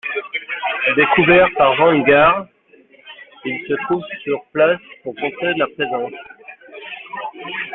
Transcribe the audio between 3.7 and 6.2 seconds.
trouve sur place pour contrer la Présence.